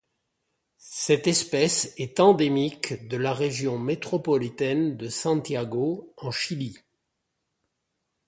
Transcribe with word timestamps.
Cette 0.95 1.27
espèce 1.27 1.93
est 1.95 2.19
endémique 2.19 3.07
de 3.07 3.17
la 3.17 3.35
région 3.35 3.77
métropolitaine 3.77 4.97
de 4.97 5.07
Santiago 5.09 6.11
en 6.17 6.31
Chili. 6.31 6.79